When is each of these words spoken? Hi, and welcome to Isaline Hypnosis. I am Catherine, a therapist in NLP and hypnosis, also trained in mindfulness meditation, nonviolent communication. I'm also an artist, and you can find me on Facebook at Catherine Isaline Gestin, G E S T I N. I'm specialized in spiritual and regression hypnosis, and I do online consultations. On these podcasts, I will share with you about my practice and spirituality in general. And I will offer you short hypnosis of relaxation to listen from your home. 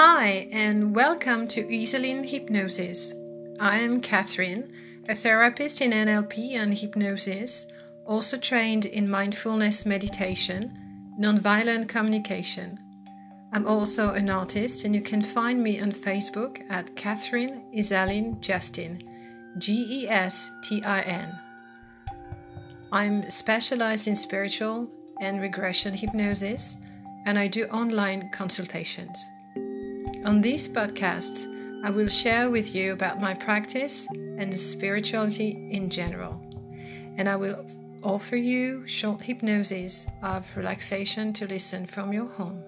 Hi, 0.00 0.46
and 0.52 0.94
welcome 0.94 1.48
to 1.48 1.64
Isaline 1.64 2.24
Hypnosis. 2.24 3.12
I 3.58 3.78
am 3.80 4.00
Catherine, 4.00 4.72
a 5.08 5.14
therapist 5.16 5.80
in 5.80 5.90
NLP 5.90 6.52
and 6.52 6.78
hypnosis, 6.78 7.66
also 8.06 8.36
trained 8.36 8.86
in 8.86 9.10
mindfulness 9.10 9.84
meditation, 9.84 10.72
nonviolent 11.18 11.88
communication. 11.88 12.78
I'm 13.52 13.66
also 13.66 14.12
an 14.12 14.30
artist, 14.30 14.84
and 14.84 14.94
you 14.94 15.00
can 15.00 15.20
find 15.20 15.64
me 15.64 15.80
on 15.80 15.90
Facebook 15.90 16.60
at 16.70 16.94
Catherine 16.94 17.64
Isaline 17.76 18.38
Gestin, 18.38 19.02
G 19.58 20.04
E 20.04 20.08
S 20.08 20.48
T 20.62 20.80
I 20.84 21.00
N. 21.00 21.36
I'm 22.92 23.28
specialized 23.28 24.06
in 24.06 24.14
spiritual 24.14 24.88
and 25.20 25.40
regression 25.40 25.92
hypnosis, 25.92 26.76
and 27.26 27.36
I 27.36 27.48
do 27.48 27.64
online 27.64 28.30
consultations. 28.30 29.18
On 30.24 30.40
these 30.40 30.68
podcasts, 30.68 31.46
I 31.84 31.90
will 31.90 32.08
share 32.08 32.50
with 32.50 32.74
you 32.74 32.92
about 32.92 33.20
my 33.20 33.34
practice 33.34 34.06
and 34.12 34.52
spirituality 34.58 35.68
in 35.70 35.90
general. 35.90 36.40
And 37.16 37.28
I 37.28 37.36
will 37.36 37.64
offer 38.02 38.36
you 38.36 38.86
short 38.86 39.22
hypnosis 39.22 40.06
of 40.22 40.56
relaxation 40.56 41.32
to 41.34 41.46
listen 41.46 41.86
from 41.86 42.12
your 42.12 42.26
home. 42.26 42.62